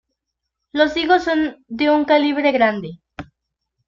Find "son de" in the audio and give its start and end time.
1.25-1.91